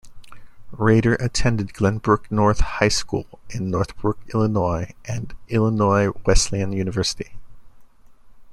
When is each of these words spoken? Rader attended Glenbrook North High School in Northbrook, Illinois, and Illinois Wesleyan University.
Rader 0.71 1.13
attended 1.19 1.73
Glenbrook 1.75 2.31
North 2.31 2.59
High 2.59 2.87
School 2.87 3.27
in 3.51 3.69
Northbrook, 3.69 4.17
Illinois, 4.33 4.95
and 5.05 5.35
Illinois 5.47 6.09
Wesleyan 6.25 6.73
University. 6.73 7.35